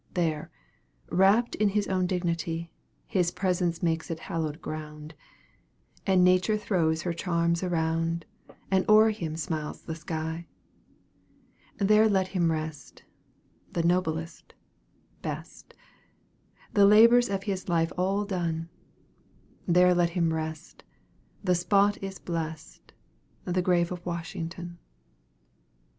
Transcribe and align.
There, 0.15 0.49
wrapt 1.11 1.53
in 1.53 1.69
his 1.69 1.87
own 1.87 2.07
dignity, 2.07 2.71
His 3.05 3.29
presence 3.29 3.83
makes 3.83 4.09
it 4.09 4.21
hallowed 4.21 4.59
ground, 4.59 5.13
And 6.07 6.23
Nature 6.23 6.57
throws 6.57 7.03
her 7.03 7.13
charms 7.13 7.61
around, 7.61 8.25
And 8.71 8.83
o'er 8.89 9.11
him 9.11 9.35
smiles 9.35 9.83
the 9.83 9.93
sky. 9.93 10.47
There 11.77 12.09
let 12.09 12.29
him 12.29 12.51
rest 12.51 13.03
the 13.71 13.83
noblest, 13.83 14.55
best; 15.21 15.75
The 16.73 16.87
labors 16.87 17.29
of 17.29 17.43
his 17.43 17.69
life 17.69 17.93
all 17.95 18.25
done 18.25 18.69
There 19.67 19.93
let 19.93 20.09
him 20.17 20.33
rest, 20.33 20.83
the 21.43 21.53
spot 21.53 22.01
is 22.01 22.17
blessed 22.17 22.91
The 23.45 23.61
grave 23.61 23.91
of 23.91 24.03
WASHINGTON. 24.03 24.79